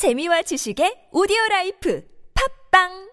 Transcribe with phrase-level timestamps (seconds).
[0.00, 2.00] 재미와 지식의 오디오 라이프.
[2.32, 3.09] 팝빵!